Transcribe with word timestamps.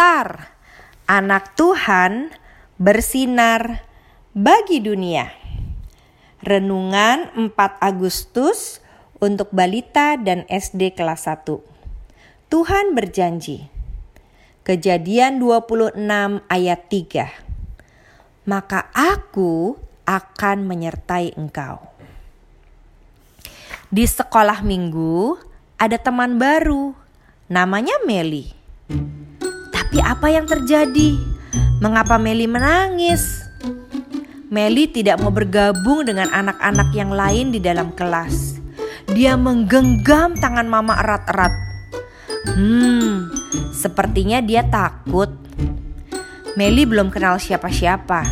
Star, 0.00 0.56
anak 1.04 1.60
Tuhan 1.60 2.32
bersinar 2.80 3.84
bagi 4.32 4.80
dunia. 4.80 5.28
Renungan 6.40 7.28
4 7.36 7.52
Agustus 7.84 8.80
untuk 9.20 9.52
balita 9.52 10.16
dan 10.16 10.48
SD 10.48 10.96
kelas 10.96 11.28
1. 11.28 11.52
Tuhan 12.48 12.96
berjanji. 12.96 13.68
Kejadian 14.64 15.36
26 15.36 16.00
ayat 16.48 16.80
3. 16.88 18.48
Maka 18.48 18.88
aku 18.96 19.76
akan 20.08 20.64
menyertai 20.64 21.36
engkau. 21.36 21.76
Di 23.92 24.08
sekolah 24.08 24.64
minggu 24.64 25.36
ada 25.76 26.00
teman 26.00 26.40
baru, 26.40 26.96
namanya 27.52 28.00
Meli. 28.08 28.56
Tapi 29.90 30.06
apa 30.06 30.30
yang 30.30 30.46
terjadi? 30.46 31.18
Mengapa 31.82 32.14
Meli 32.14 32.46
menangis? 32.46 33.42
Meli 34.46 34.86
tidak 34.86 35.18
mau 35.18 35.34
bergabung 35.34 36.06
dengan 36.06 36.30
anak-anak 36.30 36.94
yang 36.94 37.10
lain 37.10 37.50
di 37.50 37.58
dalam 37.58 37.90
kelas. 37.98 38.62
Dia 39.10 39.34
menggenggam 39.34 40.38
tangan 40.38 40.70
mama 40.70 40.94
erat-erat. 40.94 41.50
Hmm, 42.54 43.34
sepertinya 43.74 44.38
dia 44.38 44.62
takut. 44.62 45.34
Meli 46.54 46.86
belum 46.86 47.10
kenal 47.10 47.42
siapa-siapa. 47.42 48.30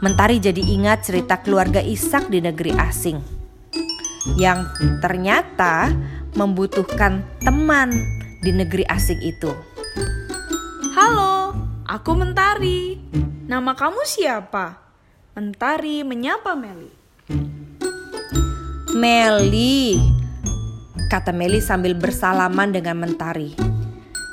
Mentari 0.00 0.40
jadi 0.40 0.72
ingat 0.72 1.04
cerita 1.04 1.44
keluarga 1.44 1.84
Ishak 1.84 2.32
di 2.32 2.40
negeri 2.40 2.72
asing. 2.80 3.20
Yang 4.40 4.72
ternyata 5.04 5.92
membutuhkan 6.32 7.20
teman 7.44 7.92
di 8.40 8.56
negeri 8.56 8.88
asing 8.88 9.20
itu. 9.20 9.52
Aku 11.92 12.16
Mentari. 12.16 12.96
Nama 13.44 13.76
kamu 13.76 14.08
siapa? 14.08 14.80
Mentari 15.36 16.00
menyapa 16.00 16.56
Meli. 16.56 16.88
Meli, 18.96 20.00
kata 21.12 21.36
Meli 21.36 21.60
sambil 21.60 21.92
bersalaman 21.92 22.72
dengan 22.72 22.96
Mentari. 22.96 23.52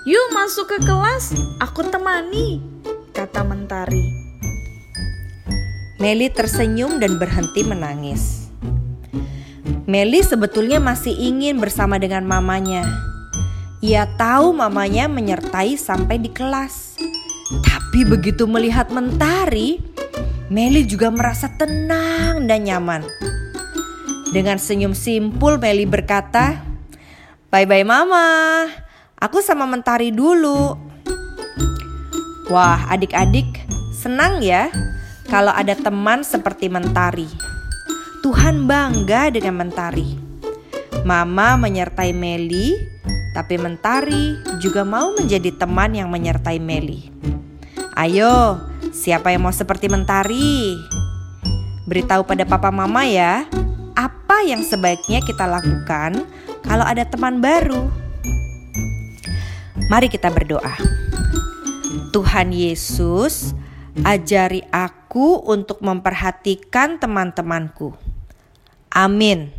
Yuk 0.08 0.28
masuk 0.32 0.72
ke 0.72 0.88
kelas, 0.88 1.36
aku 1.60 1.84
temani, 1.84 2.64
kata 3.12 3.44
Mentari. 3.44 4.08
Meli 6.00 6.32
tersenyum 6.32 6.96
dan 7.04 7.20
berhenti 7.20 7.68
menangis. 7.68 8.48
Meli 9.84 10.24
sebetulnya 10.24 10.80
masih 10.80 11.12
ingin 11.12 11.60
bersama 11.60 12.00
dengan 12.00 12.24
mamanya. 12.24 12.88
Ia 13.84 14.08
tahu 14.16 14.56
mamanya 14.56 15.12
menyertai 15.12 15.76
sampai 15.76 16.24
di 16.24 16.32
kelas. 16.32 16.96
Tapi 17.50 18.06
begitu 18.06 18.46
melihat 18.46 18.94
Mentari, 18.94 19.82
Meli 20.54 20.86
juga 20.86 21.10
merasa 21.10 21.50
tenang 21.50 22.46
dan 22.46 22.62
nyaman. 22.62 23.02
Dengan 24.30 24.62
senyum 24.62 24.94
simpul 24.94 25.58
Meli 25.58 25.90
berkata, 25.90 26.62
"Bye-bye 27.50 27.86
mama, 27.86 28.70
aku 29.18 29.42
sama 29.42 29.66
Mentari 29.66 30.14
dulu." 30.14 30.78
Wah, 32.54 32.86
adik-adik, 32.94 33.66
senang 33.98 34.46
ya 34.46 34.70
kalau 35.30 35.54
ada 35.54 35.74
teman 35.74 36.22
seperti 36.22 36.70
Mentari. 36.70 37.30
Tuhan 38.22 38.70
bangga 38.70 39.34
dengan 39.34 39.66
Mentari. 39.66 40.18
Mama 41.02 41.58
menyertai 41.58 42.14
Meli 42.14 42.99
tapi 43.40 43.56
Mentari 43.56 44.36
juga 44.60 44.84
mau 44.84 45.16
menjadi 45.16 45.56
teman 45.56 45.96
yang 45.96 46.12
menyertai 46.12 46.60
Meli. 46.60 47.08
Ayo, 47.96 48.60
siapa 48.92 49.32
yang 49.32 49.48
mau 49.48 49.56
seperti 49.56 49.88
Mentari? 49.88 50.76
Beritahu 51.88 52.28
pada 52.28 52.44
papa 52.44 52.68
mama 52.68 53.08
ya, 53.08 53.48
apa 53.96 54.44
yang 54.44 54.60
sebaiknya 54.60 55.24
kita 55.24 55.48
lakukan 55.48 56.28
kalau 56.68 56.84
ada 56.84 57.08
teman 57.08 57.40
baru. 57.40 57.88
Mari 59.88 60.12
kita 60.12 60.28
berdoa. 60.36 60.76
Tuhan 62.12 62.52
Yesus, 62.52 63.56
ajari 64.04 64.68
aku 64.68 65.48
untuk 65.48 65.80
memperhatikan 65.80 67.00
teman-temanku. 67.00 67.96
Amin. 68.92 69.59